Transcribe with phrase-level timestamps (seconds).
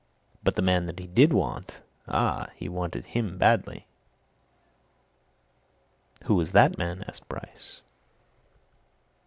[0.41, 1.79] But the man that he did want!
[2.07, 3.85] ah, he wanted him badly!"
[6.23, 7.83] "Who was that man?" asked Bryce.